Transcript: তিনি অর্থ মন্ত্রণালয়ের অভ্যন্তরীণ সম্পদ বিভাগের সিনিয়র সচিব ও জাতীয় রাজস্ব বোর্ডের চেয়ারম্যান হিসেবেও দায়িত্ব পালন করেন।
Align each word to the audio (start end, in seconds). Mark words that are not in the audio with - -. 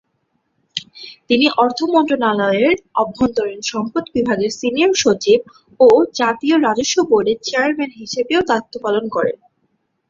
তিনি 1.29 1.45
অর্থ 1.57 1.79
মন্ত্রণালয়ের 1.93 2.73
অভ্যন্তরীণ 3.01 3.61
সম্পদ 3.71 4.03
বিভাগের 4.15 4.51
সিনিয়র 4.59 4.93
সচিব 4.95 5.39
ও 5.79 5.87
জাতীয় 6.19 6.55
রাজস্ব 6.59 6.97
বোর্ডের 7.09 7.37
চেয়ারম্যান 7.43 7.91
হিসেবেও 7.99 8.41
দায়িত্ব 8.49 8.73
পালন 8.85 9.05
করেন। 9.15 9.37